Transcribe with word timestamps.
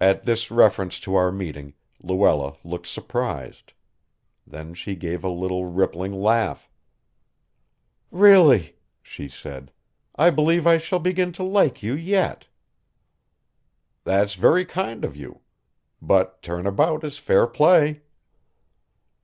At 0.00 0.26
this 0.26 0.48
reference 0.48 1.00
to 1.00 1.16
our 1.16 1.32
meeting, 1.32 1.74
Luella 2.00 2.56
looked 2.62 2.86
surprised. 2.86 3.72
Then 4.46 4.74
she 4.74 4.94
gave 4.94 5.24
a 5.24 5.28
little 5.28 5.64
rippling 5.64 6.12
laugh. 6.12 6.70
"Really," 8.12 8.76
she 9.02 9.28
said, 9.28 9.72
"I 10.14 10.30
believe 10.30 10.68
I 10.68 10.76
shall 10.76 11.00
begin 11.00 11.32
to 11.32 11.42
like 11.42 11.82
you, 11.82 11.94
yet." 11.94 12.46
"That's 14.04 14.34
very 14.34 14.64
kind 14.64 15.04
of 15.04 15.16
you; 15.16 15.40
but 16.00 16.40
turn 16.40 16.64
about 16.64 17.02
is 17.02 17.18
fair 17.18 17.48
play." 17.48 18.02